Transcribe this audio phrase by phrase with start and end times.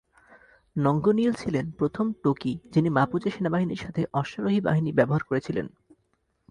[0.75, 5.67] নঙ্গোনিয়েল ছিলেন প্রথম টোকি যিনি মাপুচে সেনাবাহিনীর সাথে অশ্বারোহী বাহিনী ব্যবহার করেছিলেন।